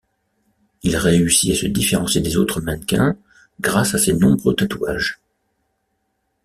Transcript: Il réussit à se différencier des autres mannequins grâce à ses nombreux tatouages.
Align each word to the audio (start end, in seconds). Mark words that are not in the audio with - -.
Il 0.81 0.97
réussit 0.97 1.51
à 1.53 1.55
se 1.55 1.67
différencier 1.67 2.21
des 2.21 2.35
autres 2.35 2.59
mannequins 2.59 3.17
grâce 3.59 3.93
à 3.93 3.99
ses 3.99 4.13
nombreux 4.13 4.55
tatouages. 4.55 5.19